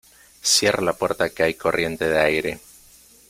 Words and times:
Cierra 0.51 0.81
la 0.81 0.93
puerta 0.93 1.29
que 1.29 1.43
hay 1.43 1.53
corriente 1.53 2.09
de 2.09 2.19
aire. 2.19 2.59